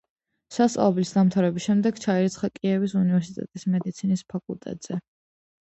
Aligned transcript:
სასწავლებლის 0.53 1.11
დამთავრების 1.17 1.67
შემდეგ 1.67 2.01
ჩაირიცხა 2.05 2.49
კიევის 2.55 2.97
უნივერსიტეტის 3.03 3.69
მედიცინის 3.77 4.29
ფაკულტეტზე. 4.35 5.03